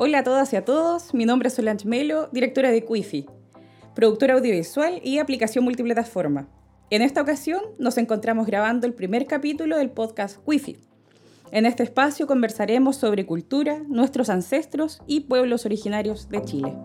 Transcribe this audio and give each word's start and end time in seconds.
Hola 0.00 0.20
a 0.20 0.22
todas 0.22 0.52
y 0.52 0.56
a 0.56 0.64
todos, 0.64 1.12
mi 1.12 1.24
nombre 1.24 1.48
es 1.48 1.54
Solange 1.54 1.84
Melo, 1.84 2.28
directora 2.30 2.70
de 2.70 2.84
Quifi, 2.84 3.26
productora 3.96 4.34
audiovisual 4.34 5.00
y 5.02 5.18
aplicación 5.18 5.64
multiplataforma. 5.64 6.46
En 6.90 7.02
esta 7.02 7.20
ocasión 7.20 7.60
nos 7.80 7.98
encontramos 7.98 8.46
grabando 8.46 8.86
el 8.86 8.94
primer 8.94 9.26
capítulo 9.26 9.76
del 9.76 9.90
podcast 9.90 10.38
Quifi. 10.48 10.78
En 11.50 11.66
este 11.66 11.82
espacio 11.82 12.28
conversaremos 12.28 12.94
sobre 12.94 13.26
cultura, 13.26 13.82
nuestros 13.88 14.30
ancestros 14.30 15.02
y 15.08 15.22
pueblos 15.22 15.66
originarios 15.66 16.28
de 16.28 16.42
Chile. 16.42 16.76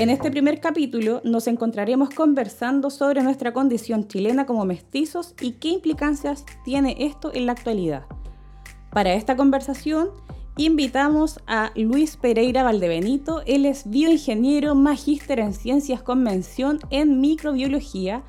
En 0.00 0.10
este 0.10 0.32
primer 0.32 0.58
capítulo 0.58 1.20
nos 1.22 1.46
encontraremos 1.46 2.10
conversando 2.10 2.90
sobre 2.90 3.22
nuestra 3.22 3.52
condición 3.52 4.08
chilena 4.08 4.46
como 4.46 4.64
mestizos 4.64 5.36
y 5.40 5.52
qué 5.52 5.68
implicancias 5.68 6.44
tiene 6.64 6.96
esto 6.98 7.30
en 7.32 7.46
la 7.46 7.52
actualidad. 7.52 8.02
Para 8.90 9.14
esta 9.14 9.36
conversación 9.36 10.10
invitamos 10.56 11.40
a 11.46 11.70
Luis 11.74 12.16
Pereira 12.16 12.62
Valdebenito. 12.62 13.42
Él 13.46 13.66
es 13.66 13.88
bioingeniero, 13.88 14.74
magíster 14.74 15.38
en 15.40 15.54
ciencias 15.54 16.02
con 16.02 16.22
mención 16.22 16.78
en 16.90 17.20
microbiología. 17.20 18.22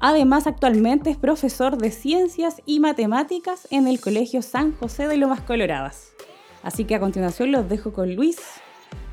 Además, 0.00 0.46
actualmente 0.46 1.10
es 1.10 1.16
profesor 1.16 1.76
de 1.76 1.90
ciencias 1.90 2.62
y 2.64 2.80
matemáticas 2.80 3.68
en 3.70 3.86
el 3.86 4.00
Colegio 4.00 4.42
San 4.42 4.74
José 4.76 5.08
de 5.08 5.16
Lomas 5.18 5.42
Coloradas. 5.42 6.12
Así 6.62 6.84
que 6.84 6.94
a 6.94 7.00
continuación 7.00 7.52
los 7.52 7.68
dejo 7.68 7.92
con 7.92 8.14
Luis. 8.14 8.38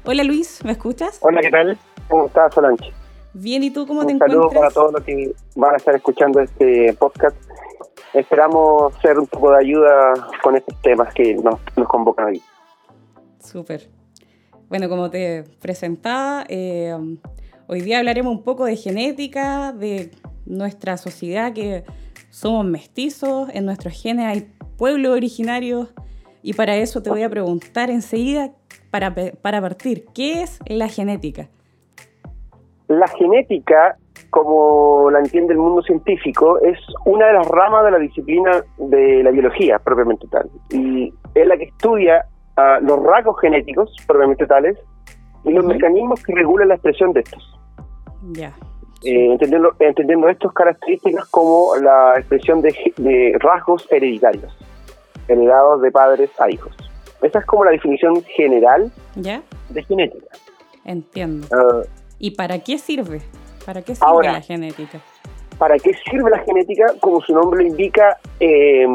Hola 0.05 0.23
Luis, 0.23 0.63
¿me 0.63 0.71
escuchas? 0.71 1.19
Hola, 1.21 1.41
¿qué 1.41 1.49
tal? 1.49 1.77
¿Cómo 2.07 2.27
estás, 2.27 2.53
Solange? 2.53 2.91
Bien, 3.33 3.61
¿y 3.63 3.71
tú 3.71 3.85
cómo 3.85 4.01
Un 4.01 4.07
te 4.07 4.17
saludo 4.17 4.45
encuentras? 4.47 4.59
para 4.61 4.73
todos 4.73 4.93
los 4.93 5.03
que 5.03 5.33
van 5.55 5.73
a 5.73 5.77
estar 5.77 5.95
escuchando 5.95 6.39
este 6.39 6.93
podcast. 6.93 7.35
Esperamos 8.13 8.93
ser 9.01 9.19
un 9.19 9.27
poco 9.27 9.51
de 9.51 9.59
ayuda 9.59 10.13
con 10.41 10.55
estos 10.55 10.79
temas 10.81 11.13
que 11.13 11.35
nos, 11.35 11.59
nos 11.75 11.87
convocan 11.87 12.27
hoy. 12.27 12.41
Súper. 13.39 13.89
Bueno, 14.69 14.89
como 14.89 15.09
te 15.09 15.43
presentaba, 15.61 16.43
eh, 16.49 16.95
hoy 17.67 17.81
día 17.81 17.99
hablaremos 17.99 18.33
un 18.33 18.43
poco 18.43 18.65
de 18.65 18.75
genética, 18.75 19.71
de 19.71 20.11
nuestra 20.45 20.97
sociedad, 20.97 21.53
que 21.53 21.85
somos 22.29 22.65
mestizos, 22.65 23.49
en 23.53 23.65
nuestros 23.65 23.93
genes 24.01 24.25
hay 24.25 24.51
pueblos 24.77 25.13
originarios, 25.13 25.93
y 26.43 26.53
para 26.53 26.75
eso 26.75 27.01
te 27.01 27.09
voy 27.09 27.23
a 27.23 27.29
preguntar 27.29 27.89
enseguida, 27.89 28.51
para, 28.91 29.13
para 29.41 29.61
partir, 29.61 30.05
¿qué 30.13 30.41
es 30.43 30.59
la 30.65 30.87
genética? 30.87 31.49
La 32.87 33.07
genética, 33.07 33.97
como 34.29 35.09
la 35.11 35.19
entiende 35.19 35.53
el 35.53 35.59
mundo 35.59 35.81
científico, 35.81 36.59
es 36.59 36.79
una 37.05 37.27
de 37.27 37.33
las 37.33 37.47
ramas 37.47 37.85
de 37.85 37.91
la 37.91 37.99
disciplina 37.99 38.63
de 38.77 39.23
la 39.23 39.31
biología 39.31 39.79
propiamente 39.79 40.27
tal. 40.27 40.49
Y 40.71 41.13
es 41.35 41.47
la 41.47 41.57
que 41.57 41.65
estudia 41.65 42.25
ah, 42.55 42.79
los 42.81 43.01
rasgos 43.03 43.39
genéticos 43.41 43.93
propiamente 44.07 44.45
tales 44.45 44.77
y 45.43 45.51
los 45.51 45.65
Ujú. 45.65 45.73
mecanismos 45.73 46.23
que 46.23 46.33
regulan 46.33 46.69
la 46.69 46.75
expresión 46.75 47.13
de 47.13 47.21
estos. 47.21 47.59
Ya. 48.31 48.53
Eh, 49.03 49.31
entendiendo, 49.31 49.73
entendiendo 49.79 50.27
estas 50.29 50.51
características 50.53 51.27
como 51.29 51.75
la 51.75 52.15
expresión 52.17 52.61
de, 52.61 52.73
de 52.97 53.37
rasgos 53.39 53.87
hereditarios, 53.91 54.57
heredados 55.27 55.81
de 55.81 55.91
padres 55.91 56.31
a 56.39 56.49
hijos. 56.49 56.75
Esa 57.21 57.39
es 57.39 57.45
como 57.45 57.65
la 57.65 57.71
definición 57.71 58.23
general 58.23 58.91
¿Ya? 59.15 59.41
de 59.69 59.83
genética. 59.83 60.27
Entiendo. 60.85 61.47
Ah, 61.51 61.81
¿Y 62.19 62.31
para 62.31 62.59
qué 62.59 62.77
sirve? 62.77 63.21
¿Para 63.65 63.81
qué 63.81 63.95
sirve 63.95 64.07
Ahora. 64.09 64.33
la 64.33 64.41
genética? 64.41 64.99
¿Para 65.57 65.77
qué 65.77 65.91
sirve 66.09 66.29
la 66.29 66.39
genética? 66.39 66.85
Como 66.99 67.21
su 67.21 67.33
nombre 67.33 67.63
lo 67.63 67.67
indica, 67.67 68.17
eh, 68.39 68.85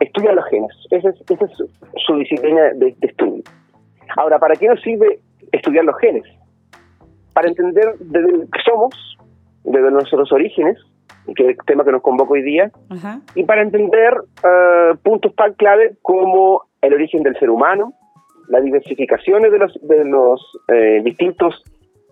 estudia 0.00 0.32
los 0.32 0.44
genes. 0.50 0.70
Esa 0.90 1.10
es, 1.10 1.16
esa 1.30 1.44
es 1.44 1.50
su, 1.56 1.68
su 2.06 2.16
disciplina 2.16 2.62
de, 2.74 2.94
de 2.98 3.06
estudio. 3.06 3.42
Ahora, 4.16 4.38
¿para 4.38 4.56
qué 4.56 4.66
nos 4.68 4.80
sirve 4.82 5.20
estudiar 5.52 5.84
los 5.84 5.96
genes? 5.98 6.24
Para 7.32 7.48
entender 7.48 7.94
desde 8.00 8.30
el 8.30 8.48
que 8.50 8.60
somos, 8.64 8.94
desde 9.64 9.90
nuestros 9.90 10.32
orígenes, 10.32 10.78
que 11.36 11.42
es 11.44 11.48
el 11.50 11.56
tema 11.66 11.84
que 11.84 11.92
nos 11.92 12.02
convoca 12.02 12.32
hoy 12.32 12.42
día, 12.42 12.72
Ajá. 12.88 13.20
y 13.34 13.44
para 13.44 13.62
entender 13.62 14.14
eh, 14.42 14.94
puntos 15.02 15.34
tan 15.36 15.52
clave 15.54 15.96
como 16.02 16.62
el 16.80 16.94
origen 16.94 17.22
del 17.22 17.38
ser 17.38 17.50
humano, 17.50 17.92
las 18.48 18.64
diversificaciones 18.64 19.52
de 19.52 19.58
los, 19.58 19.78
de 19.82 20.04
los 20.04 20.40
eh, 20.68 21.02
distintos 21.04 21.62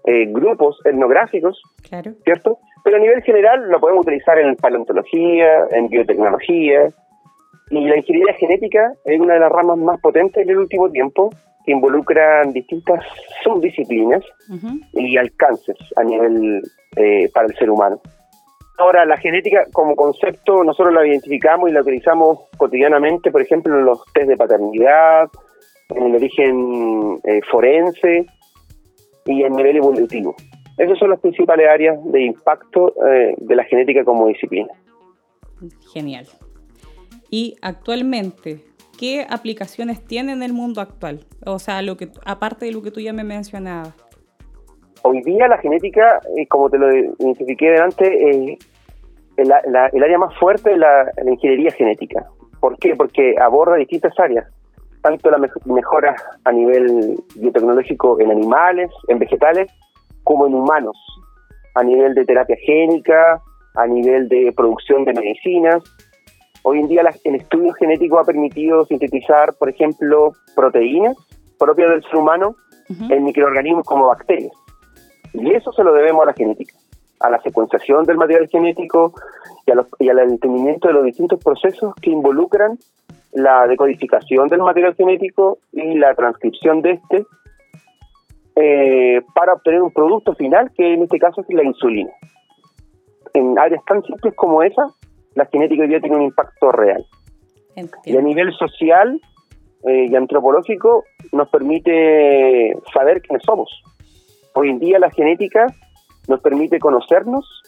eh, 0.05 0.27
grupos 0.29 0.81
etnográficos, 0.85 1.61
Claro. 1.89 2.13
¿cierto? 2.25 2.59
Pero 2.85 2.97
a 2.97 3.01
nivel 3.01 3.23
general 3.23 3.69
lo 3.71 3.81
podemos 3.81 4.03
utilizar 4.07 4.39
en 4.39 4.57
paleontología, 4.57 5.67
en 5.71 5.89
biotecnología, 5.89 6.89
y 7.71 7.85
la 7.87 7.97
ingeniería 7.99 8.33
genética 8.35 8.93
es 9.05 9.21
una 9.21 9.35
de 9.35 9.41
las 9.41 9.53
ramas 9.53 9.77
más 9.79 10.01
potentes 10.01 10.47
del 10.47 10.59
último 10.59 10.91
tiempo, 10.91 11.31
que 11.67 11.73
involucran 11.73 12.53
distintas 12.53 13.05
subdisciplinas 13.45 14.25
Ujú. 14.49 14.79
y 14.95 15.19
alcances 15.19 15.77
a 15.97 16.05
nivel 16.05 16.63
eh, 16.97 17.29
para 17.35 17.47
el 17.47 17.55
ser 17.57 17.69
humano. 17.71 18.01
Ahora, 18.79 19.05
la 19.05 19.17
genética 19.19 19.65
como 19.73 19.95
concepto 19.97 20.63
nosotros 20.65 20.95
la 20.95 21.07
identificamos 21.07 21.69
y 21.69 21.73
la 21.73 21.81
utilizamos 21.83 22.49
cotidianamente, 22.57 23.31
por 23.31 23.43
ejemplo, 23.43 23.77
en 23.77 23.85
los 23.85 24.03
test 24.15 24.29
de 24.29 24.37
paternidad, 24.37 25.29
en 25.91 26.05
el 26.07 26.15
origen 26.15 27.19
eh, 27.25 27.41
forense 27.51 28.25
y 29.29 29.45
en 29.45 29.53
nivel 29.53 29.77
evolutivo. 29.77 30.35
Esas 30.77 30.99
son 30.99 31.11
las 31.11 31.21
principales 31.21 31.69
áreas 31.69 31.97
de 32.05 32.23
impacto 32.23 32.95
eh, 33.07 33.35
de 33.37 33.55
la 33.57 33.65
genética 33.65 34.05
como 34.05 34.27
disciplina. 34.29 34.73
Genial. 35.93 36.27
Y 37.31 37.57
actualmente, 37.63 38.65
¿qué 38.99 39.27
aplicaciones 39.29 40.05
tiene 40.05 40.33
en 40.33 40.43
el 40.43 40.53
mundo 40.53 40.81
actual? 40.81 41.21
O 41.45 41.59
sea, 41.59 41.83
lo 41.83 41.97
que 41.97 42.09
aparte 42.25 42.67
de 42.67 42.73
lo 42.73 42.83
que 42.83 42.91
tú 42.91 43.01
ya 43.01 43.13
me 43.13 43.25
mencionabas. 43.25 43.95
Hoy 45.03 45.23
día 45.23 45.47
la 45.47 45.59
genética, 45.59 46.21
eh, 46.37 46.47
como 46.49 46.71
te 46.71 46.79
lo 46.79 46.93
identifiqué 46.95 47.71
delante, 47.71 48.31
eh, 48.31 48.59
el, 49.37 49.49
la- 49.49 49.91
el 49.93 50.03
área 50.03 50.19
más 50.19 50.37
fuerte 50.39 50.73
es 50.73 50.79
la, 50.79 51.05
la 51.25 51.31
ingeniería 51.31 51.71
genética. 51.73 52.27
¿Por 52.61 52.79
qué? 52.79 52.97
Porque 52.97 53.35
aborda 53.41 53.77
distintas 53.77 54.13
áreas, 54.19 54.47
tanto 55.09 55.31
la 55.31 55.39
mej- 55.39 55.65
mejora 55.65 56.15
a 56.45 56.53
nivel 56.53 57.17
biotecnológico 57.37 58.21
en 58.21 58.31
animales, 58.31 58.91
en 59.09 59.19
vegetales, 59.19 59.71
como 60.23 60.47
en 60.47 60.55
humanos, 60.55 60.97
a 61.75 61.83
nivel 61.83 62.15
de 62.15 62.25
terapia 62.27 62.57
génica, 62.65 63.41
a 63.75 63.87
nivel 63.87 64.29
de 64.29 64.53
producción 64.55 65.05
de 65.07 65.15
medicinas. 65.15 65.83
Hoy 66.63 66.81
en 66.81 66.89
día 66.89 67.03
el 67.25 67.35
estudio 67.37 67.73
genético 67.73 68.19
ha 68.19 68.25
permitido 68.25 68.85
sintetizar, 68.85 69.55
por 69.55 69.71
ejemplo, 69.71 70.33
proteínas 70.55 71.17
propias 71.59 71.91
del 71.91 72.03
ser 72.03 72.17
humano 72.17 72.55
Ujú. 72.91 73.13
en 73.13 73.25
microorganismos 73.25 73.87
como 73.87 74.07
bacterias. 74.09 74.53
Y 75.33 75.53
eso 75.55 75.73
se 75.73 75.85
lo 75.85 75.93
debemos 75.95 76.23
a 76.23 76.27
la 76.27 76.33
genética, 76.35 76.75
a 77.21 77.31
la 77.31 77.41
secuenciación 77.43 78.05
del 78.05 78.17
material 78.19 78.49
genético 78.49 79.13
y, 79.67 79.71
a 79.71 79.75
los- 79.75 79.89
y 79.99 80.09
al 80.11 80.19
entendimiento 80.19 80.89
de 80.89 80.95
los 80.95 81.05
distintos 81.05 81.43
procesos 81.43 81.95
que 82.03 82.11
involucran 82.11 82.79
la 83.33 83.67
decodificación 83.67 84.49
del 84.49 84.61
material 84.61 84.95
genético 84.95 85.59
y 85.73 85.95
la 85.95 86.15
transcripción 86.15 86.83
de 86.83 86.93
este 86.93 87.27
eh, 88.57 89.23
para 89.35 89.55
obtener 89.55 89.83
un 89.83 89.93
producto 89.93 90.35
final 90.35 90.71
que 90.77 90.95
en 90.95 91.03
este 91.03 91.19
caso 91.19 91.43
es 91.43 91.55
la 91.55 91.63
insulina. 91.63 92.11
En 93.35 93.59
áreas 93.59 93.85
tan 93.85 94.03
simples 94.03 94.35
como 94.35 94.63
esa, 94.63 94.83
la 95.35 95.47
genética 95.47 95.83
hoy 95.83 95.89
día 95.89 96.01
tiene 96.01 96.17
un 96.17 96.23
impacto 96.23 96.73
real. 96.73 97.05
Y 98.05 98.17
a 98.17 98.21
nivel 98.21 98.53
social 98.55 99.21
eh, 99.85 100.07
y 100.11 100.17
antropológico 100.17 101.05
nos 101.31 101.49
permite 101.51 102.75
saber 102.93 103.23
quiénes 103.23 103.45
somos. 103.45 103.71
Hoy 104.55 104.71
en 104.71 104.81
día 104.81 104.99
la 104.99 105.11
genética 105.11 105.67
nos 106.27 106.41
permite 106.41 106.81
conocernos 106.81 107.63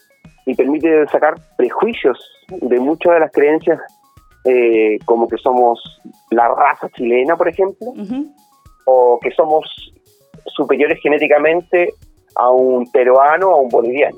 y 0.47 0.55
permite 0.55 1.07
sacar 1.07 1.35
prejuicios 1.57 2.19
de 2.49 2.81
muchas 2.81 3.15
de 3.15 3.21
las 3.21 3.31
creencias 3.31 3.79
eh, 4.45 4.99
como 5.05 5.29
que 5.29 5.37
somos 5.39 5.81
la 6.31 6.49
raza 6.49 6.89
chilena, 6.97 7.37
por 7.37 7.49
ejemplo, 7.49 7.89
Ujú. 7.91 8.33
o 8.87 9.19
que 9.23 9.31
somos 9.33 9.65
superiores 10.57 10.99
genéticamente 11.03 11.93
a 12.37 12.51
un 12.51 12.91
peruano 12.91 13.49
o 13.49 13.55
a 13.55 13.61
un 13.61 13.69
boliviano. 13.69 14.17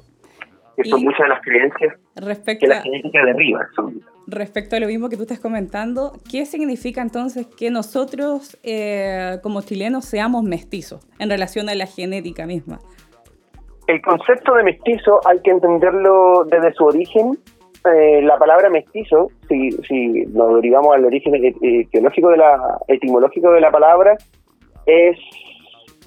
Que 0.77 0.85
son 0.89 1.03
muchas 1.05 1.21
de 1.21 1.29
las 1.29 1.41
creencias 1.43 1.95
que 2.15 2.21
Respecto 2.25 2.67
la 2.67 2.79
a, 2.79 2.83
genética 2.83 3.25
derriba. 3.25 3.61
Son- 3.77 4.01
respecto 4.27 4.77
a 4.77 4.81
lo 4.81 4.87
mismo 4.87 5.09
que 5.11 5.17
tú 5.17 5.23
estás 5.23 5.39
comentando, 5.41 6.13
¿qué 6.31 6.47
significa 6.47 7.03
entonces 7.03 7.47
que 7.47 7.71
nosotros 7.71 8.57
eh, 8.63 9.39
como 9.43 9.61
chilenos 9.63 10.05
seamos 10.07 10.43
mestizos 10.45 11.07
en 11.19 11.29
relación 11.29 11.69
a 11.69 11.75
la 11.75 11.87
genética 11.87 12.47
misma? 12.47 12.79
El 13.87 14.01
concepto 14.01 14.55
de 14.55 14.63
mestizo 14.63 15.21
hay 15.27 15.41
que 15.41 15.51
entenderlo 15.51 16.45
desde 16.45 16.73
su 16.73 16.85
origen. 16.85 17.39
Eh, 17.85 18.23
la 18.23 18.39
palabra 18.39 18.71
mestizo, 18.71 19.29
si, 19.49 19.71
si 19.89 20.09
nos 20.27 20.55
derivamos 20.57 20.95
al 20.95 21.05
origen 21.05 21.35
et- 21.35 21.57
etiológico 21.61 22.31
de 22.31 22.37
la, 22.37 22.79
etimológico 22.87 23.51
de 23.51 23.61
la 23.61 23.71
palabra, 23.73 24.17
es 24.87 25.19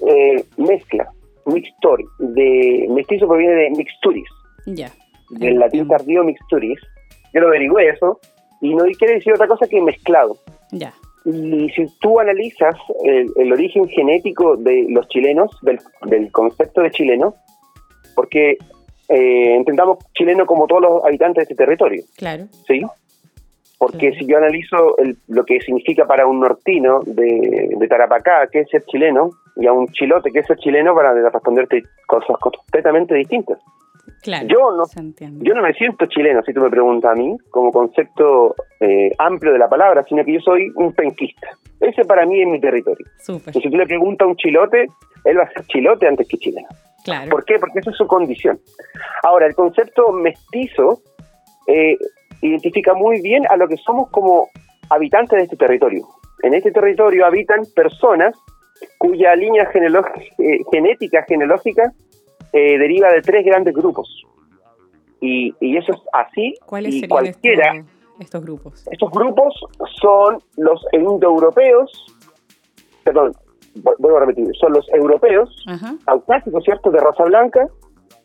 eh, 0.06 0.42
mezcla, 0.56 1.10
mixtori. 1.44 2.04
De, 2.18 2.86
mestizo 2.90 3.26
proviene 3.28 3.54
de 3.54 3.70
mixturis, 3.70 4.28
Ya. 4.66 4.90
del 5.30 5.58
latín 5.58 5.86
tardío 5.86 6.24
mixturis. 6.24 6.78
Yo 7.34 7.40
lo 7.40 7.48
averigüé 7.48 7.90
eso, 7.90 8.18
y 8.62 8.74
no 8.74 8.84
quiere 8.98 9.14
decir 9.14 9.34
otra 9.34 9.46
cosa 9.46 9.66
que 9.68 9.80
mezclado. 9.80 10.36
Ya. 10.72 10.92
Y 11.26 11.68
si 11.70 11.84
tú 12.00 12.20
analizas 12.20 12.76
el, 13.04 13.52
origen 13.52 13.88
genético 13.88 14.56
de 14.56 14.86
los 14.88 15.08
chilenos, 15.08 15.50
del, 15.62 16.30
concepto 16.30 16.82
de 16.82 16.90
chileno, 16.90 17.34
porque 18.14 18.56
eh, 19.08 19.54
entendamos 19.54 19.98
chileno 20.14 20.46
como 20.46 20.66
todos 20.66 20.82
los 20.82 21.04
habitantes 21.04 21.36
de 21.36 21.52
este 21.52 21.64
territorio. 21.64 22.02
Claro. 22.16 22.44
¿Sí? 22.66 22.82
Porque 23.78 24.12
si 24.12 24.26
yo 24.26 24.38
analizo 24.38 24.96
lo 25.28 25.44
que 25.44 25.60
significa 25.60 26.06
para 26.06 26.26
un 26.26 26.40
nortino 26.40 27.00
de, 27.04 27.74
de, 27.76 27.88
Tarapacá, 27.88 28.46
que 28.50 28.60
es 28.60 28.70
ser 28.70 28.84
chileno, 28.86 29.30
y 29.56 29.66
a 29.66 29.72
un 29.72 29.88
chilote, 29.88 30.30
que 30.32 30.40
es 30.40 30.46
ser 30.46 30.56
chileno, 30.56 30.94
para 30.94 31.12
responderte 31.12 31.82
cosas 32.06 32.36
completamente 32.40 33.14
distintas. 33.14 33.58
Claro, 34.22 34.46
yo, 34.48 34.70
no, 34.72 34.84
yo 35.40 35.54
no 35.54 35.62
me 35.62 35.72
siento 35.74 36.06
chileno, 36.06 36.42
si 36.42 36.52
tú 36.52 36.60
me 36.60 36.70
preguntas 36.70 37.12
a 37.12 37.14
mí, 37.14 37.36
como 37.50 37.70
concepto 37.70 38.54
eh, 38.80 39.12
amplio 39.18 39.52
de 39.52 39.58
la 39.58 39.68
palabra, 39.68 40.04
sino 40.08 40.24
que 40.24 40.32
yo 40.32 40.40
soy 40.40 40.70
un 40.74 40.92
penquista. 40.92 41.48
Ese 41.80 42.04
para 42.04 42.24
mí 42.24 42.40
es 42.40 42.48
mi 42.48 42.60
territorio. 42.60 43.06
Y 43.28 43.60
si 43.60 43.70
tú 43.70 43.76
le 43.76 43.86
preguntas 43.86 44.24
a 44.24 44.28
un 44.28 44.36
chilote, 44.36 44.86
él 45.24 45.38
va 45.38 45.42
a 45.42 45.50
ser 45.50 45.66
chilote 45.66 46.08
antes 46.08 46.26
que 46.26 46.38
chileno. 46.38 46.68
Claro. 47.06 47.30
¿Por 47.30 47.44
qué? 47.44 47.58
Porque 47.60 47.78
esa 47.78 47.90
es 47.90 47.96
su 47.96 48.06
condición. 48.08 48.58
Ahora, 49.22 49.46
el 49.46 49.54
concepto 49.54 50.10
mestizo 50.10 51.02
eh, 51.68 51.96
identifica 52.42 52.94
muy 52.94 53.22
bien 53.22 53.44
a 53.48 53.56
lo 53.56 53.68
que 53.68 53.76
somos 53.76 54.10
como 54.10 54.48
habitantes 54.90 55.38
de 55.38 55.44
este 55.44 55.56
territorio. 55.56 56.04
En 56.42 56.52
este 56.52 56.72
territorio 56.72 57.24
habitan 57.24 57.60
personas 57.76 58.36
cuya 58.98 59.36
línea 59.36 59.70
eh, 59.72 60.58
genética 60.72 61.24
genealógica 61.28 61.92
eh, 62.52 62.76
deriva 62.76 63.12
de 63.12 63.22
tres 63.22 63.44
grandes 63.44 63.72
grupos. 63.72 64.24
Y, 65.20 65.54
eso 65.76 65.92
es 65.92 66.00
así. 66.12 66.54
¿Cuáles 66.66 66.94
y 66.94 67.00
serían 67.00 67.08
cualquiera, 67.08 67.84
estos, 68.18 68.42
grupos? 68.42 68.84
Estos 68.90 69.10
grupos 69.12 69.54
son 70.00 70.38
los 70.56 70.84
indoeuropeos, 70.92 72.16
perdón, 73.04 73.32
vuelvo 73.98 74.16
a 74.16 74.20
repetir, 74.20 74.46
son 74.58 74.72
los 74.72 74.88
europeos, 74.92 75.64
caucásicos, 76.04 76.64
¿cierto?, 76.64 76.90
de 76.90 77.00
raza 77.00 77.24
blanca, 77.24 77.68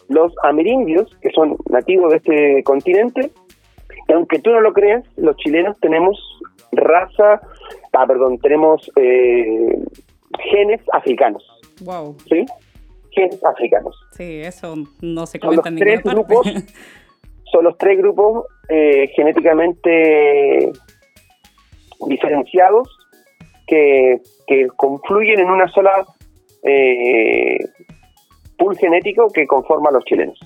los 0.09 0.33
amerindios, 0.43 1.15
que 1.21 1.29
son 1.31 1.57
nativos 1.69 2.11
de 2.11 2.17
este 2.17 2.63
continente, 2.63 3.31
y 4.07 4.13
aunque 4.13 4.39
tú 4.39 4.49
no 4.51 4.61
lo 4.61 4.73
creas, 4.73 5.03
los 5.17 5.35
chilenos 5.37 5.77
tenemos 5.79 6.17
raza, 6.71 7.41
ah, 7.93 8.07
perdón, 8.07 8.37
tenemos 8.39 8.89
eh, 8.95 9.79
genes 10.51 10.81
africanos. 10.91 11.43
Wow. 11.83 12.15
¿Sí? 12.29 12.45
genes 13.11 13.43
africanos. 13.43 13.95
Sí, 14.11 14.41
eso 14.41 14.75
no 15.01 15.25
se 15.25 15.39
comenta 15.39 15.69
en 15.69 15.75
tres 15.75 16.03
grupos, 16.03 16.47
Son 17.51 17.65
los 17.65 17.77
tres 17.77 17.97
grupos 17.97 18.45
eh, 18.69 19.09
genéticamente 19.13 20.71
diferenciados 22.07 22.87
que, 24.47 24.67
confluyen 24.75 25.39
en 25.39 25.49
una 25.49 25.67
sola 25.69 26.05
eh, 26.63 27.57
pool 28.57 28.77
genético 28.77 29.29
que 29.29 29.47
conforma 29.47 29.89
a 29.89 29.93
los 29.93 30.03
chilenos. 30.05 30.37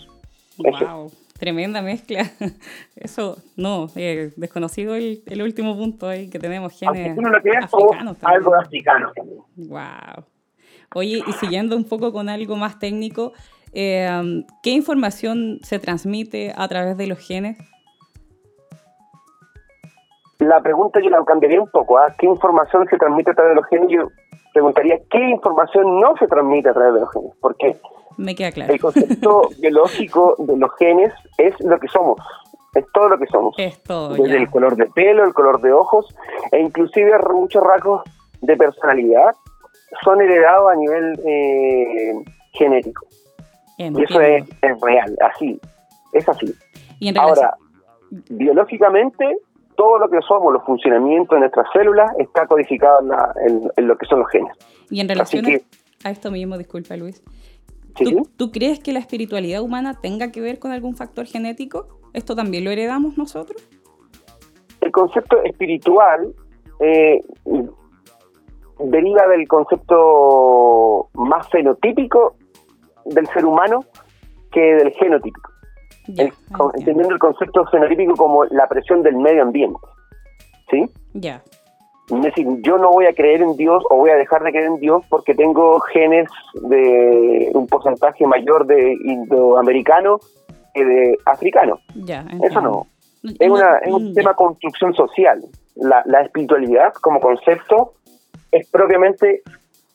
Wow, 0.57 1.11
tremenda 1.37 1.81
mezcla. 1.81 2.23
Eso, 2.95 3.37
no, 3.57 3.87
eh, 3.95 4.31
desconocido 4.35 4.95
el, 4.95 5.41
último 5.41 5.75
punto 5.75 6.07
ahí 6.07 6.29
que 6.29 6.39
tenemos 6.39 6.77
genes 6.79 7.17
africanos 7.17 8.17
algo 8.21 8.55
africano 8.55 9.11
también. 9.15 9.39
Wow. 9.55 10.25
Oye, 10.93 11.23
y 11.27 11.31
siguiendo 11.33 11.75
un 11.75 11.83
poco 11.83 12.13
con 12.13 12.29
algo 12.29 12.55
más 12.55 12.79
técnico, 12.79 13.33
eh, 13.73 14.07
¿qué 14.63 14.69
información 14.69 15.59
se 15.63 15.79
transmite 15.79 16.53
a 16.55 16.67
través 16.67 16.95
de 16.95 17.07
los 17.07 17.19
genes? 17.19 17.57
La 20.47 20.61
pregunta 20.61 20.99
yo 21.01 21.09
la 21.09 21.23
cambiaría 21.23 21.61
un 21.61 21.69
poco. 21.69 21.97
¿ah? 21.97 22.13
¿Qué 22.17 22.25
información 22.25 22.87
se 22.89 22.97
transmite 22.97 23.31
a 23.31 23.33
través 23.33 23.51
de 23.51 23.61
los 23.61 23.69
genes? 23.69 23.87
Yo 23.89 24.09
preguntaría, 24.53 24.99
¿qué 25.09 25.29
información 25.29 25.99
no 25.99 26.15
se 26.17 26.27
transmite 26.27 26.69
a 26.69 26.73
través 26.73 26.93
de 26.93 26.99
los 27.01 27.11
genes? 27.11 27.31
Porque 27.41 27.77
Me 28.17 28.35
queda 28.35 28.51
claro. 28.51 28.73
el 28.73 28.79
concepto 28.79 29.49
biológico 29.59 30.35
de 30.39 30.57
los 30.57 30.71
genes 30.77 31.11
es 31.37 31.53
lo 31.61 31.79
que 31.79 31.87
somos. 31.87 32.17
Es 32.75 32.85
todo 32.93 33.09
lo 33.09 33.17
que 33.17 33.25
somos. 33.27 33.55
Es 33.57 33.81
todo, 33.83 34.13
Desde 34.13 34.37
el 34.37 34.49
color 34.49 34.75
de 34.75 34.85
pelo, 34.87 35.23
el 35.23 35.33
color 35.33 35.61
de 35.61 35.71
ojos, 35.71 36.13
e 36.51 36.59
inclusive 36.59 37.11
muchos 37.33 37.63
rasgos 37.63 38.03
de 38.41 38.55
personalidad 38.57 39.31
son 40.03 40.21
heredados 40.21 40.71
a 40.71 40.75
nivel 40.75 41.19
eh, 41.25 42.13
genético. 42.51 43.07
Y 43.77 44.03
eso 44.03 44.21
es, 44.21 44.45
real, 44.81 45.17
así, 45.21 45.59
es 46.13 46.27
así. 46.29 46.53
Ahora, 47.17 47.55
biológicamente, 48.29 49.37
todo 49.75 49.97
lo 49.99 50.09
que 50.09 50.19
somos, 50.27 50.53
los 50.53 50.63
funcionamientos 50.63 51.35
de 51.35 51.41
nuestras 51.41 51.67
células, 51.73 52.11
está 52.19 52.47
codificado 52.47 52.99
en, 53.45 53.87
lo 53.87 53.97
que 53.97 54.05
son 54.05 54.19
los 54.19 54.29
genes. 54.29 54.55
Y 54.89 54.99
en 54.99 55.09
relación 55.09 55.45
a 56.03 56.09
esto 56.09 56.31
mismo, 56.31 56.57
disculpa 56.57 56.95
Luis, 56.95 57.23
¿tú, 58.37 58.51
crees 58.51 58.79
que 58.79 58.93
la 58.93 58.99
espiritualidad 58.99 59.61
humana 59.61 59.99
tenga 60.01 60.31
que 60.31 60.41
ver 60.41 60.59
con 60.59 60.71
algún 60.71 60.95
factor 60.95 61.25
genético? 61.25 61.87
¿Esto 62.13 62.35
también 62.35 62.63
lo 62.63 62.71
heredamos 62.71 63.17
nosotros? 63.17 63.61
El 64.81 64.91
concepto 64.91 65.41
espiritual 65.43 66.33
eh, 66.79 67.21
deriva 68.79 69.27
del 69.27 69.47
concepto 69.47 71.09
más 71.13 71.49
fenotípico 71.49 72.35
del 73.05 73.27
ser 73.27 73.45
humano 73.45 73.85
que 74.51 74.61
del 74.61 74.91
genotípico. 74.93 75.51
Entendiendo 76.07 77.13
el 77.13 77.19
concepto 77.19 77.65
fenotípico 77.65 78.15
como 78.15 78.45
la 78.45 78.67
presión 78.67 79.01
del 79.03 79.17
medio 79.17 79.43
ambiente. 79.43 79.79
¿Sí? 80.69 80.89
Ya. 81.13 81.41
Es 82.09 82.21
decir, 82.21 82.47
yo 82.61 82.77
no 82.77 82.91
voy 82.91 83.05
a 83.05 83.13
creer 83.13 83.41
en 83.41 83.55
Dios 83.57 83.83
o 83.89 83.97
voy 83.97 84.11
a 84.11 84.15
dejar 84.15 84.43
de 84.43 84.51
creer 84.51 84.67
en 84.67 84.79
Dios 84.79 85.03
porque 85.09 85.33
tengo 85.33 85.79
genes 85.79 86.29
de 86.53 87.51
un 87.53 87.65
porcentaje 87.67 88.27
mayor 88.27 88.67
de 88.67 88.93
indoamericano 89.05 90.19
que 90.73 90.85
de 90.85 91.17
africano. 91.25 91.79
Ya, 91.95 92.25
Eso 92.43 92.61
no. 92.61 92.87
Es, 93.23 93.49
una, 93.49 93.77
es 93.77 93.91
un 93.91 94.13
tema 94.13 94.31
de 94.31 94.35
construcción 94.35 94.93
social. 94.93 95.43
La, 95.75 96.03
la 96.05 96.21
espiritualidad 96.21 96.93
como 96.93 97.19
concepto 97.19 97.93
es 98.51 98.69
propiamente 98.69 99.41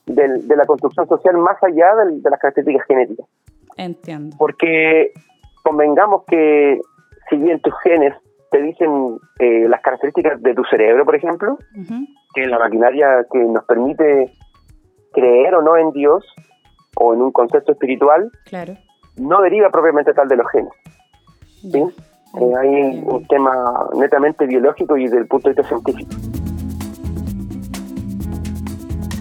de 0.06 0.56
la 0.56 0.66
construcción 0.66 1.06
social 1.08 1.36
más 1.38 1.62
allá 1.62 1.94
de, 2.04 2.28
las 2.28 2.40
características 2.40 2.86
genéticas. 2.86 3.26
Entiendo. 3.76 4.36
Porque 4.38 5.12
convengamos 5.70 6.24
que 6.26 6.80
si 7.28 7.36
bien 7.36 7.60
tus 7.60 7.72
genes 7.84 8.14
te 8.50 8.60
dicen 8.60 9.18
eh, 9.38 9.68
las 9.68 9.80
características 9.82 10.42
de 10.42 10.52
tu 10.52 10.64
cerebro, 10.64 11.04
por 11.04 11.14
ejemplo, 11.14 11.58
que 12.34 12.42
es 12.42 12.48
la 12.48 12.58
maquinaria 12.58 13.24
que 13.32 13.38
nos 13.38 13.64
permite 13.66 14.32
creer 15.12 15.54
o 15.54 15.62
no 15.62 15.76
en 15.76 15.92
Dios 15.92 16.26
o 16.96 17.14
en 17.14 17.22
un 17.22 17.30
concepto 17.30 17.70
espiritual, 17.70 18.32
claro. 18.46 18.74
no 19.16 19.40
deriva 19.42 19.70
propiamente 19.70 20.12
tal 20.12 20.26
de 20.26 20.36
los 20.36 20.46
genes. 20.50 20.72
¿sí? 21.46 21.84
Eh, 22.40 22.52
hay 22.58 23.04
un 23.06 23.24
tema 23.28 23.88
netamente 23.94 24.46
biológico 24.46 24.96
y 24.96 25.04
desde 25.04 25.18
el 25.18 25.28
punto 25.28 25.50
de 25.50 25.54
vista 25.54 25.68
científico. 25.68 26.10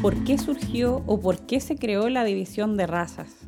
¿Por 0.01 0.15
qué 0.23 0.39
surgió 0.39 1.03
o 1.05 1.19
por 1.19 1.37
qué 1.45 1.59
se 1.59 1.75
creó 1.75 2.09
la 2.09 2.23
división 2.23 2.75
de 2.75 2.87
razas? 2.87 3.47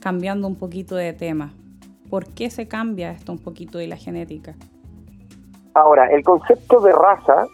Cambiando 0.00 0.48
un 0.48 0.56
poquito 0.56 0.96
de 0.96 1.12
tema. 1.12 1.52
¿Por 2.10 2.26
qué 2.26 2.50
se 2.50 2.68
cambia 2.68 3.10
esto 3.10 3.32
un 3.32 3.38
poquito 3.38 3.78
de 3.78 3.88
la 3.88 3.96
genética? 3.96 4.54
Ahora, 5.74 6.06
el 6.10 6.22
concepto 6.22 6.80
de 6.80 6.92
raza, 6.92 7.46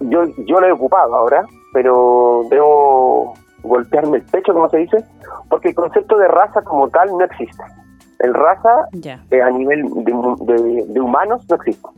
yo, 0.00 0.24
yo 0.46 0.60
lo 0.60 0.66
he 0.66 0.72
ocupado 0.72 1.14
ahora, 1.14 1.44
pero 1.72 2.42
debo 2.48 3.34
golpearme 3.62 4.18
el 4.18 4.22
pecho, 4.22 4.54
como 4.54 4.68
se 4.70 4.78
dice, 4.78 5.04
porque 5.48 5.70
el 5.70 5.74
concepto 5.74 6.16
de 6.16 6.28
raza 6.28 6.62
como 6.62 6.88
tal 6.88 7.08
no 7.10 7.24
existe. 7.24 7.62
El 8.20 8.32
raza 8.32 8.88
eh, 9.30 9.42
a 9.42 9.50
nivel 9.50 9.82
de, 10.04 10.84
de, 10.86 11.00
humanos 11.00 11.44
no 11.48 11.56
existe. 11.56 11.88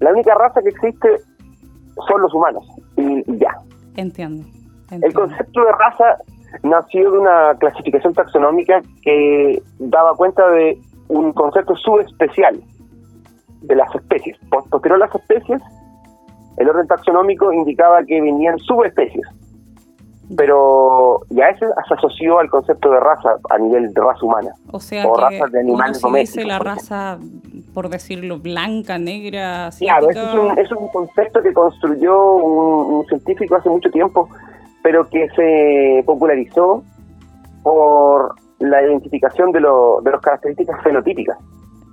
La 0.00 0.12
única 0.12 0.34
raza 0.34 0.60
que 0.62 0.68
existe 0.68 1.08
son 2.06 2.22
los 2.22 2.32
humanos 2.34 2.64
y 2.96 3.38
ya. 3.38 3.56
Entiendo. 3.96 4.44
El 4.90 5.12
concepto 5.14 5.64
de 5.64 5.72
raza 5.72 6.18
nació 6.62 7.10
de 7.10 7.18
una 7.18 7.54
clasificación 7.58 8.14
taxonómica 8.14 8.80
que 9.02 9.62
daba 9.78 10.14
cuenta 10.14 10.48
de 10.50 10.78
un 11.08 11.32
concepto 11.32 11.74
subespecial 11.76 12.60
de 13.62 13.76
las 13.76 13.94
especies. 13.94 14.36
Posterior 14.50 15.02
a 15.02 15.06
las 15.06 15.14
especies, 15.14 15.60
el 16.56 16.68
orden 16.68 16.86
taxonómico 16.86 17.52
indicaba 17.52 18.04
que 18.04 18.20
venían 18.20 18.58
subespecies, 18.58 19.26
pero 20.36 21.20
ya 21.30 21.48
ese 21.48 21.66
se 21.66 21.94
asoció 21.94 22.38
al 22.38 22.48
concepto 22.48 22.90
de 22.90 23.00
raza 23.00 23.36
a 23.50 23.58
nivel 23.58 23.92
de 23.92 24.00
raza 24.00 24.24
humana. 24.24 24.54
O 24.70 24.80
sea, 24.80 25.04
que 25.28 25.40
de 25.50 25.60
animales 25.60 26.02
dice 26.14 26.44
la 26.44 26.58
raza, 26.58 27.18
por 27.74 27.88
decirlo, 27.88 28.38
blanca, 28.38 28.98
negra, 28.98 29.70
Claro, 29.78 30.10
eso 30.10 30.52
es, 30.56 30.72
un, 30.72 30.88
concepto 30.88 31.42
que 31.42 31.52
construyó 31.52 32.34
un 32.34 33.06
científico 33.06 33.56
hace 33.56 33.68
mucho 33.68 33.90
tiempo 33.90 34.28
pero 34.82 35.08
que 35.08 35.28
se 35.36 36.02
popularizó 36.04 36.82
por 37.62 38.34
la 38.58 38.82
identificación 38.82 39.52
de, 39.52 39.60
de 39.60 40.10
las 40.10 40.20
características 40.20 40.82
fenotípicas. 40.82 41.38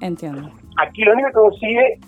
Entiendo. 0.02 0.50
Aquí 0.82 1.04
lo 1.04 1.14
único 1.14 1.28
que 1.30 1.34
consigue 1.34 2.00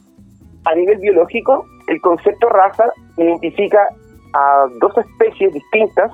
a 0.65 0.75
nivel 0.75 0.97
biológico, 1.00 1.65
el 1.88 2.00
concepto 2.01 2.47
raza 2.50 2.85
identifica 3.17 3.88
a 4.33 4.67
dos 4.79 4.97
especies 4.97 5.53
distintas 5.53 6.11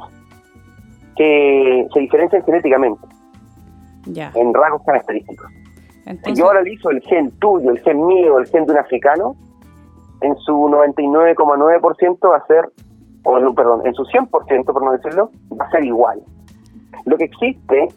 que 1.15 1.87
se 1.93 1.99
diferencian 1.99 2.43
genéticamente 2.43 3.01
Ya. 4.05 4.31
en 4.35 4.53
rasgos 4.53 4.81
característicos. 4.85 5.47
Si 6.03 6.09
Entonces, 6.09 6.39
yo 6.39 6.49
analizo 6.49 6.89
el 6.89 7.01
gen 7.01 7.31
tuyo, 7.39 7.71
el 7.71 7.79
gen 7.81 8.05
mío, 8.05 8.39
el 8.39 8.47
gen 8.47 8.65
de 8.65 8.71
un 8.71 8.77
africano, 8.79 9.35
en 10.21 10.35
su 10.37 10.53
99,9% 10.53 12.29
va 12.31 12.37
a 12.37 12.45
ser, 12.47 12.69
o 13.23 13.39
no, 13.39 13.53
perdón, 13.53 13.81
en 13.85 13.93
su 13.93 14.03
100%, 14.03 14.65
por 14.65 14.83
no 14.83 14.91
decirlo, 14.91 15.31
va 15.59 15.65
a 15.65 15.71
ser 15.71 15.83
igual. 15.83 16.21
Lo 17.05 17.17
que 17.17 17.25
existe, 17.25 17.87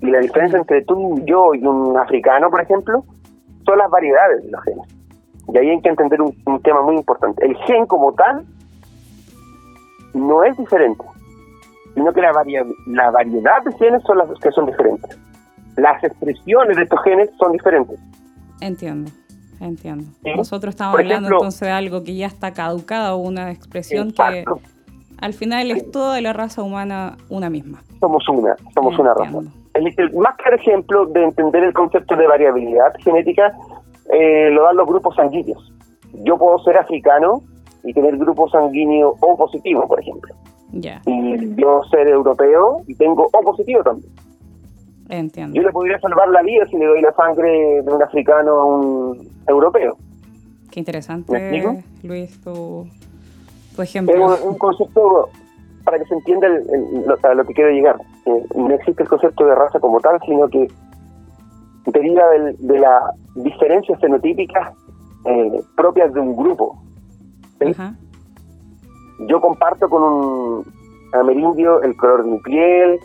y 0.00 0.06
la 0.10 0.18
diferencia 0.20 0.58
entre 0.58 0.82
tú, 0.84 1.20
yo 1.26 1.54
y 1.54 1.64
un 1.66 1.96
africano, 1.96 2.50
por 2.50 2.60
ejemplo, 2.62 3.04
son 3.66 3.78
las 3.78 3.90
variedades 3.90 4.42
de 4.44 4.50
los 4.50 4.62
genes. 4.62 4.88
Y 5.52 5.58
ahí 5.58 5.68
hay 5.70 5.80
que 5.80 5.88
entender 5.88 6.20
un, 6.22 6.34
un 6.46 6.62
tema 6.62 6.82
muy 6.82 6.96
importante. 6.96 7.44
El 7.44 7.56
gen 7.58 7.86
como 7.86 8.12
tal 8.14 8.44
no 10.14 10.42
es 10.44 10.56
diferente, 10.56 11.04
sino 11.94 12.12
que 12.12 12.20
la, 12.20 12.32
varia- 12.32 12.64
la 12.86 13.10
variedad 13.10 13.62
de 13.64 13.72
genes 13.72 14.02
son 14.04 14.18
las 14.18 14.28
que 14.40 14.50
son 14.50 14.66
diferentes. 14.66 15.18
Las 15.76 16.02
expresiones 16.02 16.76
de 16.76 16.82
estos 16.84 17.00
genes 17.02 17.30
son 17.38 17.52
diferentes. 17.52 17.98
entiendo, 18.60 19.10
entiendo. 19.60 20.04
¿Sí? 20.24 20.30
Nosotros 20.36 20.70
estamos 20.74 20.92
Por 20.92 21.00
hablando 21.02 21.28
ejemplo- 21.28 21.36
entonces 21.38 21.60
de 21.60 21.70
algo 21.70 22.02
que 22.02 22.14
ya 22.16 22.26
está 22.26 22.52
caducado, 22.52 23.16
una 23.18 23.50
expresión 23.50 24.08
Exacto. 24.08 24.56
que 24.56 24.62
al 25.20 25.32
final 25.34 25.70
es 25.70 25.90
toda 25.90 26.20
la 26.20 26.32
raza 26.32 26.62
humana 26.62 27.16
una 27.28 27.50
misma. 27.50 27.82
somos 28.00 28.26
una, 28.28 28.56
somos 28.74 28.98
una 28.98 29.12
raza. 29.14 29.38
El, 29.74 29.86
el 29.96 30.12
más 30.14 30.34
claro 30.36 30.56
ejemplo 30.56 31.06
de 31.06 31.22
entender 31.24 31.62
el 31.62 31.72
concepto 31.72 32.16
de 32.16 32.26
variabilidad 32.26 32.92
genética 33.04 33.52
eh, 34.12 34.50
lo 34.50 34.64
dan 34.64 34.76
los 34.76 34.86
grupos 34.88 35.14
sanguíneos. 35.14 35.72
Yo 36.24 36.36
puedo 36.38 36.58
ser 36.60 36.76
africano 36.78 37.42
y 37.84 37.92
tener 37.92 38.16
grupo 38.16 38.48
sanguíneo 38.48 39.14
O 39.20 39.36
positivo, 39.36 39.86
por 39.86 40.00
ejemplo. 40.00 40.34
Ya, 40.72 41.00
Y 41.06 41.54
yo 41.60 41.82
ser 41.90 42.08
europeo 42.08 42.82
y 42.88 42.94
tengo 42.94 43.28
O 43.32 43.40
positivo 43.42 43.82
también. 43.82 44.12
Yo 45.10 45.16
entiendo. 45.18 45.60
le 45.60 45.70
podría 45.72 45.98
salvar 46.00 46.28
la 46.28 46.42
vida 46.42 46.64
si 46.66 46.76
le 46.76 46.86
doy 46.86 47.00
la 47.00 47.12
sangre 47.14 47.82
de 47.82 47.92
un 47.92 48.02
africano 48.02 48.50
a 48.52 48.64
un 48.64 49.28
europeo. 49.48 49.96
Qué 50.70 50.76
¿Me 50.76 50.80
interesante? 50.82 51.82
Luis, 52.02 52.40
tu, 52.42 52.86
tu 53.74 53.82
Es 53.82 53.88
ejemplo. 53.90 54.24
un, 54.24 54.48
un 54.50 54.58
concepto 54.58 55.28
para 55.84 55.98
que 55.98 56.04
se 56.06 56.14
entienda 56.14 56.46
el- 56.46 56.62
el- 56.72 57.06
lo- 57.06 57.18
a 57.28 57.34
lo 57.34 57.44
que 57.44 57.54
quiero 57.54 57.70
llegar. 57.70 57.96
Eh, 58.26 58.44
no 58.54 58.70
existe 58.74 59.02
el 59.02 59.08
concepto 59.08 59.44
de 59.46 59.54
raza 59.54 59.80
como 59.80 59.98
tal, 60.00 60.20
sino 60.26 60.48
que 60.48 60.68
deriva 61.86 62.28
del- 62.30 62.56
de 62.58 62.78
las 62.78 63.02
diferencias 63.36 63.98
fenotípicas 64.00 64.74
eh, 65.26 65.60
propias 65.76 66.12
de 66.14 66.20
un 66.20 66.34
grupo. 66.36 66.78
¿sí? 67.60 67.70
Ajá, 67.72 67.94
Yo 69.28 69.40
comparto 69.40 69.88
con 69.88 70.02
un 70.02 70.64
amerindio 71.12 71.82
el 71.82 71.94
color 71.96 72.24
de 72.24 72.30
mi 72.30 72.38
piel, 72.38 72.98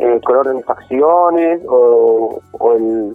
el 0.00 0.20
color 0.22 0.48
de 0.48 0.54
mis 0.54 0.64
facciones 0.64 1.60
o, 1.68 2.40
o 2.58 2.72
el, 2.72 3.14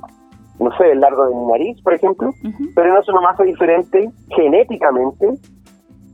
no 0.59 0.77
sé, 0.77 0.91
el 0.91 0.99
largo 0.99 1.25
de 1.25 1.35
mi 1.35 1.45
nariz, 1.47 1.81
por 1.81 1.93
ejemplo 1.93 2.31
pero 2.75 2.93
no 2.93 3.21
me 3.21 3.27
hace 3.27 3.43
diferente 3.43 4.09
genéticamente 4.29 5.33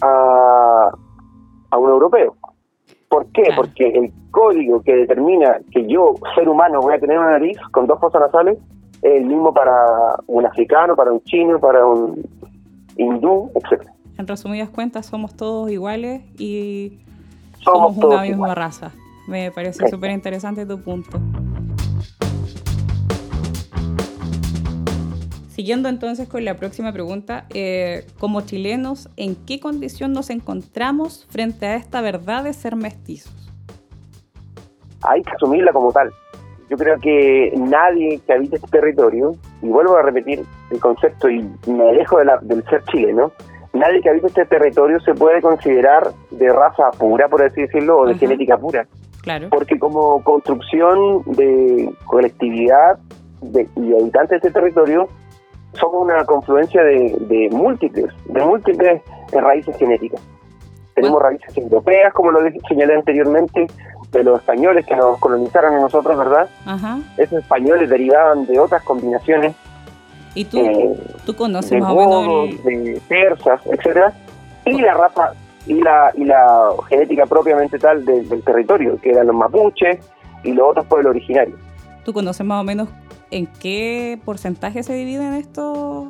a, 0.01 0.91
a 1.69 1.77
un 1.77 1.89
europeo. 1.89 2.35
¿Por 3.09 3.25
qué? 3.33 3.43
Claro. 3.43 3.63
Porque 3.63 3.87
el 3.87 4.11
código 4.31 4.81
que 4.81 4.95
determina 4.95 5.59
que 5.71 5.85
yo, 5.87 6.13
ser 6.35 6.47
humano, 6.47 6.79
voy 6.81 6.93
a 6.93 6.99
tener 6.99 7.19
una 7.19 7.31
nariz 7.31 7.57
con 7.71 7.85
dos 7.85 7.99
fosas 7.99 8.21
nasales 8.21 8.57
es 9.01 9.13
el 9.13 9.25
mismo 9.25 9.53
para 9.53 9.73
un 10.27 10.45
africano, 10.45 10.95
para 10.95 11.11
un 11.11 11.21
chino, 11.23 11.59
para 11.59 11.85
un 11.85 12.23
hindú, 12.95 13.51
etc. 13.55 13.85
En 14.17 14.27
resumidas 14.27 14.69
cuentas, 14.69 15.07
somos 15.07 15.35
todos 15.35 15.69
iguales 15.71 16.21
y 16.39 16.99
Somos 17.59 17.95
somos, 17.95 17.97
una 17.97 18.21
misma 18.21 18.35
iguales. 18.35 18.55
raza. 18.55 18.91
Me 19.27 19.51
parece 19.51 19.87
súper 19.89 20.11
interesante 20.11 20.65
tu 20.65 20.79
punto. 20.81 21.19
Siguiendo 25.49 25.89
entonces 25.89 26.27
con 26.27 26.43
la 26.43 26.55
próxima 26.55 26.91
pregunta, 26.91 27.45
eh, 27.53 28.05
como 28.19 28.41
chilenos, 28.41 29.09
¿en 29.15 29.35
qué 29.35 29.59
condición 29.59 30.11
nos 30.11 30.29
encontramos 30.29 31.27
frente 31.29 31.67
a 31.67 31.75
esta 31.75 32.01
verdad 32.01 32.43
de 32.43 32.53
ser 32.53 32.75
mestizos? 32.75 33.33
Hay 35.03 35.21
que 35.21 35.31
asumirla 35.31 35.71
como 35.71 35.91
tal. 35.91 36.11
Yo 36.69 36.77
creo 36.77 36.97
que 36.99 37.53
nadie 37.57 38.19
que 38.25 38.33
habite 38.33 38.55
este 38.55 38.67
territorio, 38.69 39.35
y 39.61 39.67
vuelvo 39.67 39.97
a 39.97 40.01
repetir 40.03 40.43
el 40.71 40.79
concepto 40.79 41.29
y 41.29 41.43
me 41.67 41.89
alejo 41.89 42.17
de 42.19 42.25
la- 42.25 42.39
del 42.41 42.63
ser 42.69 42.83
chileno, 42.85 43.31
nadie 43.73 44.01
que 44.01 44.09
habite 44.09 44.27
este 44.27 44.45
territorio 44.45 44.99
se 45.01 45.13
puede 45.13 45.41
considerar 45.41 46.11
de 46.31 46.49
raza 46.49 46.89
pura, 46.97 47.27
por 47.27 47.43
así 47.43 47.61
decirlo, 47.61 47.99
o 47.99 48.05
de 48.05 48.11
Ajá. 48.11 48.19
genética 48.19 48.57
pura. 48.57 48.87
Claro, 49.21 49.49
Porque 49.51 49.77
como 49.77 50.23
construcción 50.23 51.21
de 51.25 51.93
colectividad 52.05 52.97
de- 53.41 53.67
y 53.75 53.93
habitantes 53.93 54.29
de 54.41 54.47
este 54.47 54.51
territorio, 54.51 55.07
somos 55.73 56.03
una 56.03 56.25
confluencia 56.25 56.83
de, 56.83 57.15
de 57.21 57.49
múltiples, 57.51 58.07
de 58.25 58.43
múltiples 58.43 59.01
raíces 59.31 59.77
genéticas. 59.77 60.19
Tenemos 60.95 61.21
Bueno. 61.21 61.29
raíces 61.37 61.57
europeas, 61.57 62.13
como 62.13 62.31
lo 62.31 62.39
señalé 62.67 62.95
anteriormente, 62.95 63.67
de 64.11 64.23
los 64.23 64.39
españoles 64.41 64.85
que 64.85 64.95
nos 64.95 65.17
colonizaron 65.19 65.75
a 65.75 65.79
nosotros, 65.79 66.17
¿verdad? 66.17 66.49
ajá. 66.65 66.99
Esos 67.17 67.39
españoles 67.39 67.89
derivaban 67.89 68.45
de 68.45 68.59
otras 68.59 68.83
combinaciones 68.83 69.55
¿Y 70.35 70.45
tú, 70.45 70.57
eh, 70.59 70.97
tú 71.25 71.35
conoces 71.35 71.71
de 71.71 71.79
más 71.81 71.91
o 71.91 71.95
menos 71.95 72.65
el- 72.65 72.93
de 72.93 73.01
persas, 73.07 73.61
etcétera, 73.65 74.13
y 74.65 74.81
la 74.81 74.93
raza 74.93 75.31
y 75.67 75.75
la 75.75 76.11
y 76.15 76.23
la 76.25 76.69
genética 76.89 77.25
propiamente 77.25 77.77
tal 77.79 78.03
de- 78.05 78.23
del 78.23 78.43
territorio, 78.43 78.97
que 79.01 79.11
eran 79.11 79.27
los 79.27 79.35
mapuches 79.35 79.97
y 80.43 80.53
los 80.53 80.69
otros 80.69 80.85
pueblos 80.87 81.11
originarios. 81.11 81.59
tú 82.03 82.13
conoces 82.13 82.45
más 82.45 82.61
o 82.61 82.63
menos 82.63 82.89
en 83.29 83.47
qué 83.61 84.19
porcentaje 84.25 84.81
se 84.83 84.93
dividen 84.93 85.33
estos 85.35 86.07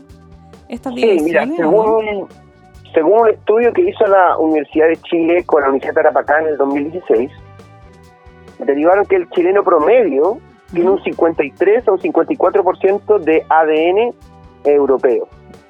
estas 0.69 0.93
Sí, 0.95 1.01
mira, 1.21 1.45
divisiones? 1.45 1.59
o 1.59 1.63
no? 1.63 1.69
según, 1.99 2.27
según 2.93 3.19
un 3.21 3.29
estudio 3.29 3.73
que 3.73 3.81
hizo 3.89 4.05
la 4.07 4.37
Universidad 4.37 4.87
de 4.87 4.95
Chile 4.97 5.43
con 5.45 5.61
la 5.61 5.67
Universidad 5.69 5.93
de 5.95 6.01
Tarapacá 6.03 6.39
en 6.41 6.47
el 6.47 6.57
2016, 6.57 7.29
derivaron 8.59 9.05
que 9.05 9.15
el 9.17 9.29
chileno 9.31 9.63
promedio 9.63 10.37
tiene 10.73 10.89
un 10.91 11.03
53 11.03 11.87
o 11.89 11.93
un 11.93 11.99
54% 11.99 13.19
de 13.19 13.45
ADN 13.49 14.13
europeo, 14.63 15.27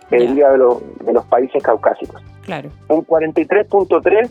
que 0.10 0.18
deriva 0.18 0.52
de, 0.52 0.58
los- 0.60 0.98
de 1.00 1.14
los 1.14 1.26
países 1.26 1.64
caucásicos. 1.64 2.22
Claro, 2.46 2.70
Un 2.88 3.06
43.3 3.06 4.30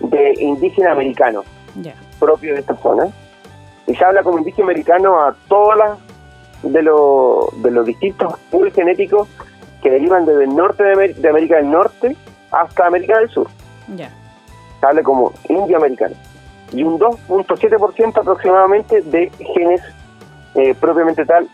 de 0.00 0.34
indígena 0.42 0.92
americano, 0.92 1.42
propio 2.18 2.54
de 2.54 2.60
esta 2.60 2.74
zona. 2.76 3.08
Y 3.86 3.94
se 3.94 4.04
habla 4.04 4.22
como 4.22 4.38
indígena 4.38 4.64
americano 4.68 5.20
a 5.20 5.34
todas 5.48 5.78
las 5.78 5.98
de, 6.72 6.82
los 6.82 7.62
de 7.62 7.70
los 7.70 7.86
distintos 7.86 8.34
pools 8.50 8.72
genéticos 8.74 9.28
que 9.82 9.90
derivan 9.90 10.26
desde 10.26 10.44
el 10.44 10.54
norte 10.54 10.82
de, 10.84 10.92
Amer- 10.94 11.14
de 11.14 11.28
América 11.28 11.56
del 11.56 11.70
Norte 11.70 12.16
hasta 12.50 12.86
América 12.86 13.18
del 13.18 13.28
Sur. 13.30 13.48
Ya, 13.96 14.10
Se 14.80 14.86
habla 14.86 15.02
como 15.02 15.32
indio 15.48 15.76
americano. 15.76 16.14
Y 16.72 16.82
un 16.84 16.98
2.7% 16.98 18.18
aproximadamente 18.20 19.00
de 19.02 19.30
genes 19.54 19.80
eh, 20.54 20.74
propiamente 20.78 21.24
tal 21.26 21.48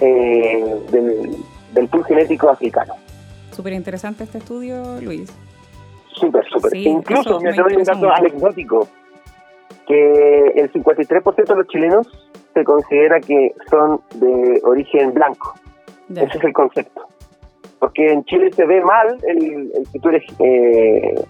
eh, 0.00 0.64
del, 0.90 1.36
del 1.74 1.88
pool 1.88 2.04
genético 2.06 2.48
africano. 2.48 2.94
Súper 3.52 3.72
interesante 3.72 4.24
este 4.24 4.38
estudio, 4.38 5.00
Luis. 5.00 5.32
Súper, 6.14 6.44
súper. 6.48 6.70
Sí, 6.70 6.88
Incluso 6.88 7.40
me 7.40 7.50
me 7.50 7.56
doy 7.56 7.76
un 7.76 7.84
dato 7.84 8.10
anecdótico, 8.10 8.88
que 9.86 10.46
el 10.56 10.72
53% 10.72 11.46
de 11.46 11.56
los 11.56 11.66
chilenos 11.68 12.06
se 12.54 12.64
considera 12.64 13.20
que 13.20 13.54
son 13.70 14.00
de 14.14 14.60
origen 14.64 15.14
blanco. 15.14 15.54
Ese 16.10 16.38
es 16.38 16.44
el 16.44 16.52
concepto. 16.52 17.02
Porque 17.78 18.12
en 18.12 18.24
Chile 18.24 18.52
se 18.52 18.64
ve 18.64 18.80
mal 18.82 19.18
el, 19.26 19.72
el 19.74 19.88
que 19.92 19.98
tú 19.98 20.08
eres 20.10 20.22
eh, 20.38 21.24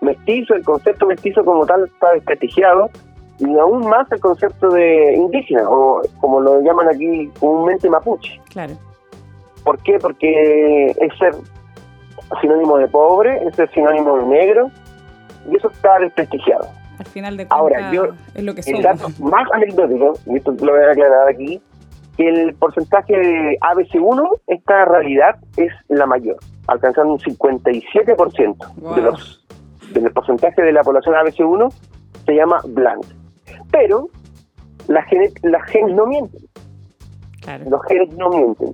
mestizo, 0.00 0.54
el 0.54 0.64
concepto 0.64 1.06
mestizo 1.06 1.44
como 1.44 1.66
tal 1.66 1.84
está 1.86 2.12
desprestigiado, 2.12 2.90
y 3.38 3.58
aún 3.58 3.88
más 3.88 4.10
el 4.12 4.20
concepto 4.20 4.68
de 4.70 5.14
indígena, 5.14 5.68
o 5.68 6.02
como 6.20 6.40
lo 6.40 6.60
llaman 6.62 6.88
aquí 6.88 7.30
comúnmente 7.40 7.90
mapuche. 7.90 8.40
claro. 8.50 8.74
¿Por 9.64 9.82
qué? 9.82 9.98
Porque 9.98 10.92
es 10.92 11.18
ser 11.18 11.34
sinónimo 12.40 12.78
de 12.78 12.88
pobre, 12.88 13.38
es 13.46 13.54
ser 13.56 13.70
sinónimo 13.72 14.16
de 14.18 14.26
negro, 14.26 14.70
y 15.50 15.56
eso 15.56 15.68
está 15.70 15.98
desprestigiado. 16.00 16.66
Al 16.98 17.06
final 17.06 17.36
de 17.36 17.46
cuentas 17.46 17.58
Ahora, 17.58 17.92
yo- 17.92 18.08
es 18.34 18.42
lo 18.42 18.54
que 18.54 18.62
El 18.66 18.82
dato 18.82 19.08
más 19.20 19.46
anecdótico, 19.52 20.14
y 20.26 20.36
esto 20.36 20.52
lo 20.52 20.72
voy 20.72 20.82
a 20.84 20.90
aclarar 20.92 21.28
aquí, 21.28 21.60
que 22.16 22.26
el 22.28 22.54
porcentaje 22.54 23.14
de 23.16 23.58
ABC1, 23.60 24.30
esta 24.46 24.84
realidad 24.86 25.36
es 25.58 25.70
la 25.88 26.06
mayor, 26.06 26.36
alcanzando 26.66 27.12
un 27.12 27.18
57% 27.20 28.66
Wow. 28.76 28.94
de 28.94 29.02
los, 29.02 29.44
del 29.92 30.10
porcentaje 30.12 30.62
de 30.62 30.72
la 30.72 30.82
población 30.82 31.14
ABC1 31.14 31.68
se 32.24 32.32
llama 32.34 32.60
blanca. 32.66 33.08
Pero 33.70 34.08
las 34.88 35.04
genes, 35.06 35.34
las 35.42 35.62
genes 35.64 35.94
no 35.94 36.06
mienten, 36.06 36.40
Claro, 37.42 37.64
los 37.70 37.82
genes 37.84 38.08
no 38.16 38.30
mienten. 38.30 38.72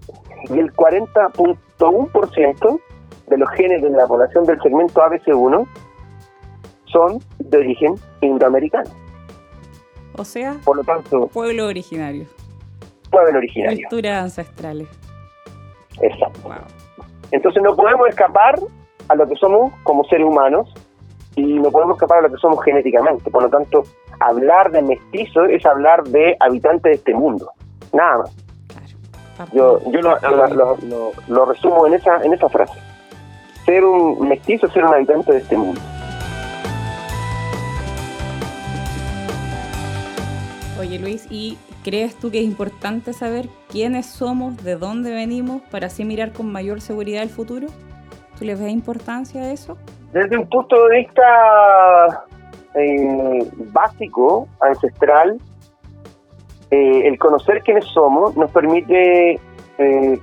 Y 0.48 0.58
el 0.60 0.72
40.1% 0.72 2.80
de 3.28 3.38
los 3.38 3.48
genes 3.50 3.82
de 3.82 3.90
la 3.90 4.06
población 4.06 4.44
del 4.44 4.60
segmento 4.62 5.00
ABC1 5.00 5.66
son 6.86 7.18
de 7.38 7.58
origen 7.58 7.94
indoamericano. 8.20 8.90
O 10.18 10.24
sea, 10.24 10.56
Por 10.64 10.76
lo 10.76 10.84
tanto, 10.84 11.26
pueblo 11.28 11.66
originario, 11.66 12.26
pueblo 13.10 13.38
originario. 13.38 13.88
culturas 13.88 14.24
ancestrales. 14.24 14.88
Exacto. 16.00 16.40
Wow. 16.44 16.52
Entonces 17.30 17.62
no 17.62 17.74
podemos 17.74 18.08
escapar 18.08 18.58
a 19.08 19.14
lo 19.14 19.26
que 19.26 19.36
somos 19.36 19.72
como 19.84 20.04
seres 20.04 20.26
humanos 20.26 20.72
y 21.34 21.58
no 21.58 21.70
podemos 21.70 21.96
escapar 21.96 22.18
a 22.18 22.22
lo 22.22 22.30
que 22.30 22.36
somos 22.38 22.62
genéticamente. 22.62 23.30
Por 23.30 23.42
lo 23.44 23.48
tanto, 23.48 23.84
hablar 24.20 24.70
de 24.70 24.82
mestizo 24.82 25.44
es 25.44 25.64
hablar 25.64 26.02
de 26.04 26.36
habitantes 26.40 26.82
de 26.82 26.92
este 26.92 27.14
mundo. 27.14 27.50
Nada 27.94 28.18
más. 28.18 28.36
Claro. 29.36 29.50
Yo, 29.54 29.90
yo 29.90 30.00
lo- 30.02 30.76
lo- 30.86 31.12
lo 31.28 31.44
resumo 31.46 31.86
en 31.86 31.94
esa, 31.94 32.22
en 32.22 32.34
esa 32.34 32.48
frase. 32.50 32.78
Ser 33.64 33.84
un 33.84 34.28
mestizo 34.28 34.66
es 34.66 34.72
ser 34.72 34.84
un 34.84 34.94
habitante 34.94 35.32
de 35.32 35.38
este 35.38 35.56
mundo. 35.56 35.80
Oye 40.80 40.98
Luis, 40.98 41.28
¿y 41.30 41.58
crees 41.84 42.16
tú 42.16 42.30
que 42.30 42.40
es 42.40 42.44
importante 42.44 43.12
saber 43.12 43.48
quiénes 43.68 44.06
somos, 44.06 44.56
de 44.64 44.76
dónde 44.76 45.12
venimos, 45.12 45.62
para 45.70 45.86
así 45.86 46.04
mirar 46.04 46.32
con 46.32 46.50
mayor 46.50 46.80
seguridad 46.80 47.22
el 47.22 47.30
futuro? 47.30 47.68
¿Tú 48.38 48.44
le 48.44 48.56
ves 48.56 48.72
importancia 48.72 49.42
a 49.42 49.52
eso? 49.52 49.76
Desde 50.12 50.36
un 50.36 50.48
punto 50.48 50.88
de 50.88 50.98
vista 50.98 52.24
eh, 52.74 53.48
básico, 53.72 54.48
ancestral, 54.60 55.38
eh, 56.72 57.06
el 57.06 57.18
conocer 57.18 57.62
quiénes 57.62 57.84
somos 57.86 58.36
nos 58.36 58.50
permite 58.50 59.38
eh, 59.78 60.20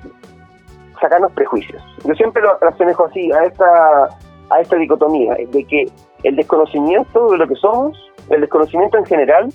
sacarnos 0.99 1.31
prejuicios. 1.33 1.81
Yo 2.05 2.13
siempre 2.15 2.41
lo 2.41 2.57
asemejo 2.67 3.05
así, 3.05 3.31
a 3.31 3.45
esta, 3.45 4.09
a 4.49 4.61
esta 4.61 4.75
dicotomía, 4.75 5.35
de 5.35 5.63
que 5.65 5.85
el 6.23 6.35
desconocimiento 6.35 7.29
de 7.31 7.37
lo 7.37 7.47
que 7.47 7.55
somos, 7.55 7.97
el 8.29 8.41
desconocimiento 8.41 8.97
en 8.97 9.05
general, 9.05 9.53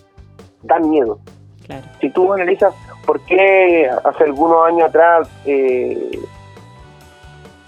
da 0.62 0.78
miedo. 0.78 1.18
Claro. 1.66 1.86
si 1.98 2.10
tú 2.10 2.30
analizas 2.30 2.74
por 3.06 3.18
qué 3.22 3.88
hace 4.04 4.24
algunos 4.24 4.66
años 4.66 4.86
atrás 4.86 5.30
eh, 5.46 6.18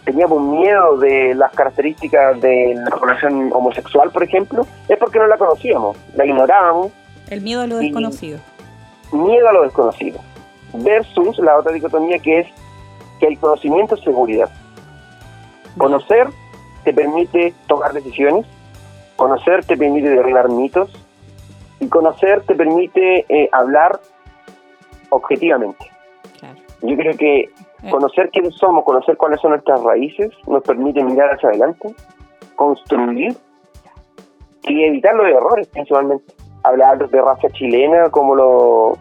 teníamos 0.04 0.42
miedo 0.42 0.98
de 0.98 1.34
las 1.34 1.50
características 1.52 2.38
de 2.40 2.74
la 2.76 2.94
población 2.94 3.50
homosexual, 3.52 4.10
por 4.10 4.22
ejemplo, 4.22 4.66
es 4.88 4.98
porque 4.98 5.18
no 5.18 5.26
la 5.26 5.38
conocíamos, 5.38 5.96
la 6.14 6.26
ignorábamos, 6.26 6.92
El 7.30 7.40
miedo 7.40 7.62
a 7.62 7.66
lo 7.66 7.78
desconocido. 7.78 8.38
miedo 9.12 9.48
a 9.48 9.52
lo 9.52 9.62
desconocido, 9.62 10.20
versus 10.74 11.38
la 11.38 11.56
otra 11.56 11.72
dicotomía 11.72 12.18
que 12.18 12.40
es 12.40 12.46
que 13.20 13.26
el 13.26 13.38
conocimiento 13.38 13.94
es 13.94 14.02
seguridad. 14.02 14.50
Conocer 15.78 16.28
te 16.84 16.92
permite 16.92 17.54
tomar 17.66 17.92
decisiones, 17.92 18.46
conocer 19.16 19.64
te 19.64 19.76
permite 19.76 20.08
derribar 20.08 20.48
mitos 20.48 20.90
y 21.80 21.88
conocer 21.88 22.42
te 22.42 22.54
permite 22.54 23.26
eh, 23.28 23.48
hablar 23.52 24.00
objetivamente. 25.10 25.90
Claro. 26.38 26.58
Yo 26.82 26.96
creo 26.96 27.16
que 27.16 27.50
Eh, 27.82 27.90
conocer 27.90 28.30
quiénes 28.30 28.54
somos, 28.54 28.84
conocer 28.84 29.16
cuáles 29.18 29.38
son 29.40 29.50
nuestras 29.50 29.82
raíces, 29.82 30.30
nos 30.46 30.62
permite 30.62 31.04
mirar 31.04 31.34
hacia 31.34 31.50
adelante, 31.50 31.94
construir 32.56 33.36
y 34.62 34.84
evitar 34.84 35.14
los 35.14 35.26
errores 35.26 35.68
principalmente. 35.68 36.32
Hablar 36.64 36.98
de 36.98 37.20
raza 37.20 37.48
chilena, 37.50 38.10
como 38.10 38.34
lo, 38.34 38.98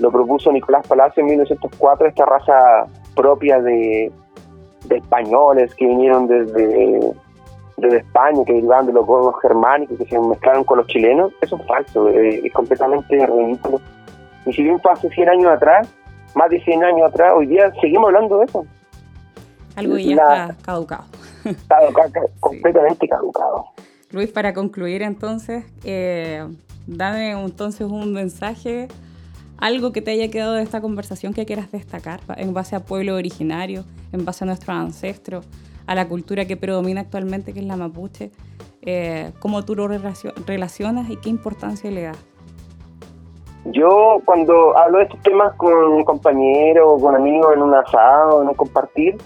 lo 0.00 0.10
propuso 0.10 0.50
Nicolás 0.50 0.86
Palacio 0.88 1.20
en 1.20 1.26
1904, 1.26 2.08
esta 2.08 2.24
raza 2.24 2.86
propia 3.14 3.60
de, 3.60 4.10
de 4.86 4.96
españoles 4.96 5.74
que 5.74 5.86
vinieron 5.86 6.26
desde, 6.26 7.12
desde 7.76 7.96
España, 7.98 8.44
que 8.44 8.52
derivaban 8.54 8.86
de 8.86 8.92
los 8.92 9.06
godos 9.06 9.34
germánicos, 9.42 9.96
que 9.98 10.06
se 10.06 10.18
mezclaron 10.18 10.64
con 10.64 10.78
los 10.78 10.86
chilenos, 10.86 11.32
eso 11.40 11.56
es 11.56 11.66
falso, 11.66 12.08
eh, 12.08 12.40
es 12.44 12.52
completamente 12.52 13.26
ridículo. 13.26 13.80
Y 14.46 14.52
si 14.52 14.62
bien 14.62 14.78
fue 14.80 14.92
hace 14.92 15.08
100 15.10 15.28
años 15.28 15.46
atrás, 15.52 15.88
más 16.34 16.50
de 16.50 16.60
100 16.62 16.84
años 16.84 17.08
atrás, 17.10 17.32
hoy 17.36 17.46
día 17.46 17.72
seguimos 17.80 18.06
hablando 18.08 18.38
de 18.38 18.44
eso. 18.46 18.66
algo 19.76 19.96
ya 19.98 20.16
la- 20.16 20.46
está 20.50 20.56
caducado. 20.62 21.04
Está 21.44 21.76
completamente 22.40 23.06
caducado. 23.08 23.66
Luis, 24.12 24.30
para 24.32 24.54
concluir 24.54 25.02
entonces, 25.02 25.64
eh, 25.84 26.46
dame 26.86 27.32
entonces 27.32 27.86
un 27.86 28.12
mensaje, 28.14 28.88
algo 29.58 29.92
que 29.92 30.02
te 30.02 30.10
haya 30.10 30.30
quedado 30.30 30.54
de 30.54 30.62
esta 30.62 30.80
conversación 30.80 31.32
que 31.32 31.46
quieras 31.46 31.70
destacar 31.72 32.20
en 32.36 32.52
base 32.54 32.76
a 32.76 32.80
pueblo 32.80 33.14
originario, 33.14 33.84
en 34.12 34.24
base 34.24 34.44
a 34.44 34.46
nuestros 34.46 34.76
ancestros, 34.76 35.46
a 35.86 35.94
la 35.94 36.08
cultura 36.08 36.44
que 36.46 36.56
predomina 36.56 37.02
actualmente, 37.02 37.52
que 37.52 37.60
es 37.60 37.66
la 37.66 37.76
mapuche, 37.76 38.30
eh, 38.82 39.32
cómo 39.38 39.64
tú 39.64 39.74
lo 39.74 39.88
relacio- 39.88 40.32
relacionas 40.46 41.08
y 41.10 41.16
qué 41.16 41.28
importancia 41.30 41.90
le 41.90 42.02
das. 42.02 42.18
Yo 43.66 44.20
cuando 44.26 44.76
hablo 44.76 44.98
de 44.98 45.04
estos 45.04 45.20
temas 45.22 45.54
con 45.56 45.72
un 45.72 46.04
compañero 46.04 46.98
con 46.98 47.14
amigos 47.16 47.54
en 47.54 47.62
un 47.62 47.74
asado, 47.74 48.42
en 48.42 48.48
un 48.48 48.54
compartir, 48.54 49.16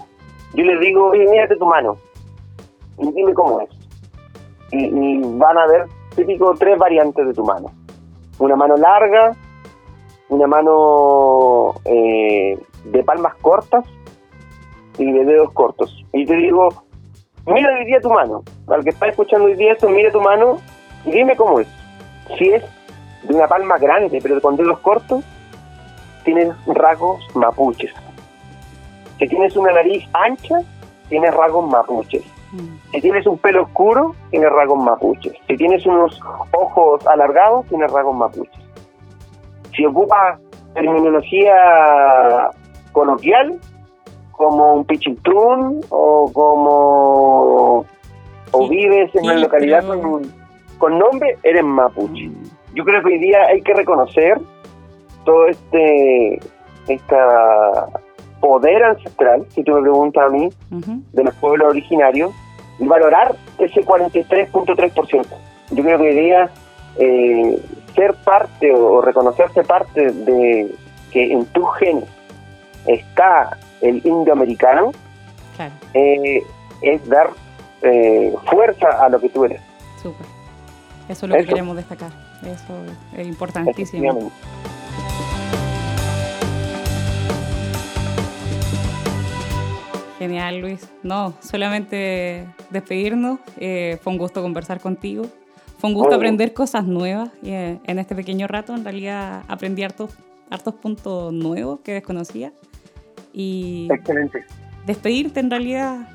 yo 0.53 0.63
les 0.63 0.79
digo, 0.79 1.07
oye, 1.09 1.27
mírate 1.29 1.57
tu 1.57 1.65
mano 1.65 1.97
y 2.97 3.11
dime 3.11 3.33
cómo 3.33 3.59
es. 3.61 3.69
Y, 4.71 4.85
y 4.85 5.21
van 5.37 5.57
a 5.57 5.67
ver 5.67 5.87
típico 6.15 6.53
tres 6.57 6.77
variantes 6.77 7.25
de 7.27 7.33
tu 7.33 7.43
mano. 7.43 7.71
Una 8.39 8.55
mano 8.55 8.77
larga, 8.77 9.35
una 10.29 10.47
mano 10.47 11.73
eh, 11.85 12.57
de 12.85 13.03
palmas 13.03 13.35
cortas 13.41 13.85
y 14.97 15.11
de 15.11 15.25
dedos 15.25 15.51
cortos. 15.53 16.03
Y 16.13 16.25
te 16.25 16.35
digo, 16.35 16.69
mira 17.45 17.69
hoy 17.77 17.85
día 17.85 17.99
tu 18.01 18.09
mano. 18.09 18.43
Al 18.67 18.83
que 18.83 18.89
está 18.91 19.07
escuchando 19.07 19.45
hoy 19.45 19.55
día 19.55 19.73
esto, 19.73 19.89
mira 19.89 20.11
tu 20.11 20.21
mano 20.21 20.57
y 21.05 21.11
dime 21.11 21.35
cómo 21.35 21.59
es. 21.59 21.67
Si 22.37 22.49
es 22.49 22.63
de 23.23 23.35
una 23.35 23.47
palma 23.47 23.77
grande, 23.77 24.19
pero 24.21 24.39
con 24.41 24.55
dedos 24.55 24.79
cortos, 24.79 25.23
tienes 26.23 26.53
rasgos 26.67 27.19
mapuches. 27.35 27.93
Si 29.17 29.27
tienes 29.27 29.55
una 29.57 29.71
nariz 29.73 30.07
ancha, 30.13 30.59
tienes 31.09 31.33
rasgos 31.33 31.69
mapuches. 31.69 32.23
Mm, 32.51 32.91
Si 32.91 33.01
tienes 33.01 33.25
un 33.27 33.37
pelo 33.37 33.63
oscuro, 33.63 34.15
tienes 34.31 34.49
rasgos 34.51 34.79
mapuches. 34.83 35.33
Si 35.47 35.57
tienes 35.57 35.85
unos 35.85 36.19
ojos 36.53 37.05
alargados, 37.07 37.65
tienes 37.67 37.91
rasgos 37.91 38.15
mapuches. 38.15 38.58
Si 39.79 39.85
ocupas 39.85 40.37
terminología 40.73 41.55
coloquial, 42.91 43.57
como 44.33 44.73
un 44.73 44.83
pichintún 44.83 45.79
o 45.89 46.29
como 46.33 47.85
o 48.51 48.63
Sí, 48.63 48.69
vives 48.69 49.15
en 49.15 49.23
una 49.23 49.35
sí, 49.35 49.41
localidad 49.41 49.83
pero- 49.87 50.01
con, 50.01 50.21
con 50.79 50.99
nombre, 50.99 51.37
eres 51.43 51.63
mapuche. 51.63 52.27
mm, 52.27 52.43
Yo 52.75 52.83
creo 52.83 53.01
que 53.01 53.07
hoy 53.13 53.19
día 53.19 53.43
hay 53.47 53.61
que 53.61 53.73
reconocer 53.73 54.37
todo 55.23 55.47
este 55.47 56.39
esta 56.89 57.87
poder 58.41 58.83
ancestral, 58.83 59.45
si 59.49 59.63
tú 59.63 59.73
me 59.75 59.81
preguntas 59.83 60.25
a 60.25 60.29
mí, 60.29 60.49
de 61.13 61.23
los 61.23 61.33
pueblos 61.35 61.69
originarios 61.69 62.31
y 62.79 62.85
valorar 62.85 63.33
ese 63.59 63.81
43.3%. 63.85 65.25
Yo 65.71 65.83
creo 65.83 65.97
que 65.99 66.03
hoy 66.09 66.15
día 66.15 66.49
eh, 66.97 67.59
ser 67.99 68.13
parte 68.15 68.71
o, 68.73 69.01
reconocerse 69.01 69.61
parte 69.63 70.11
de 70.11 70.73
que 71.11 71.33
en 71.33 71.45
tus 71.47 71.67
genes 71.77 72.05
está 72.85 73.57
el 73.81 74.01
indioamericano 74.05 74.91
Claro, 75.57 75.73
eh, 75.93 76.41
es 76.81 77.09
dar 77.09 77.31
eh, 77.81 78.33
fuerza 78.49 78.87
a 79.03 79.09
lo 79.09 79.19
que 79.19 79.27
tú 79.29 79.43
eres. 79.43 79.61
súper. 80.01 80.25
Eso 81.09 81.25
es 81.25 81.29
lo 81.31 81.35
que 81.37 81.45
queremos 81.45 81.75
destacar. 81.75 82.11
Eso 82.43 82.73
es 83.17 83.27
importantísimo. 83.27 84.31
Genial, 90.19 90.59
Luis. 90.59 90.87
No, 91.01 91.33
solamente 91.41 92.47
despedirnos. 92.69 93.39
Eh, 93.57 93.97
fue 94.01 94.13
un 94.13 94.19
gusto 94.19 94.41
conversar 94.41 94.79
contigo. 94.79 95.25
Fue 95.79 95.89
un 95.89 95.93
gusto 95.95 96.09
Bueno. 96.09 96.17
aprender 96.17 96.53
cosas 96.53 96.85
nuevas 96.85 97.29
y, 97.41 97.51
eh, 97.51 97.79
en 97.85 97.99
este 97.99 98.13
pequeño 98.15 98.47
rato. 98.47 98.75
En 98.75 98.83
realidad 98.83 99.43
aprendí 99.47 99.81
hartos, 99.83 100.15
hartos 100.51 100.75
puntos 100.75 101.33
nuevos 101.33 101.79
que 101.79 101.93
desconocía. 101.93 102.51
Y 103.33 103.87
Excelente. 103.91 104.45
despedirte 104.85 105.39
en 105.39 105.49
realidad. 105.49 106.07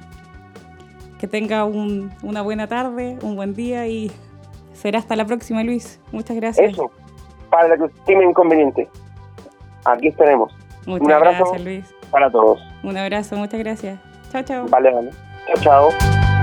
Que 1.18 1.28
tenga 1.28 1.64
un- 1.64 2.12
una 2.22 2.42
buena 2.42 2.66
tarde, 2.66 3.16
un 3.22 3.34
buen 3.36 3.54
día 3.54 3.86
y 3.88 4.10
será 4.74 4.98
hasta 4.98 5.16
la 5.16 5.24
próxima, 5.24 5.62
Luis. 5.64 5.98
Muchas 6.12 6.36
gracias. 6.36 6.72
Eso, 6.72 6.90
para 7.50 7.74
lo 7.76 7.88
que 7.88 7.94
estime 7.98 8.24
inconveniente. 8.24 8.88
Aquí 9.86 10.08
estaremos. 10.08 10.52
Muchas 10.86 11.06
un 11.06 11.12
abrazo. 11.12 11.44
gracias, 11.44 11.64
Luis. 11.64 11.94
Para 12.10 12.30
todos. 12.30 12.60
Un 12.82 12.96
abrazo, 12.98 13.36
muchas 13.36 13.58
gracias. 13.60 13.98
Chao, 14.30 14.42
chao. 14.42 14.66
Vale, 14.68 14.92
vale. 14.92 15.10
Chao, 15.46 15.90
chao. 15.90 16.33